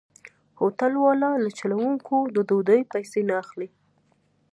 [0.59, 3.69] هوټل والا له چلوونکو د ډوډۍ پيسې نه اخلي.